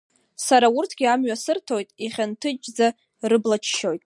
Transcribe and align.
Сара 0.45 0.67
урҭгьы 0.77 1.05
амҩа 1.13 1.37
сырҭоит, 1.43 1.89
ихьанҭыџьӡа 2.03 2.87
рыбла 3.29 3.57
ччоит. 3.63 3.99